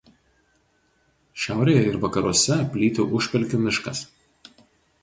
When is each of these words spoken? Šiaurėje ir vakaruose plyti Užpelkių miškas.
Šiaurėje 1.43 1.83
ir 1.91 1.99
vakaruose 2.07 2.59
plyti 2.73 3.07
Užpelkių 3.21 3.63
miškas. 3.69 4.07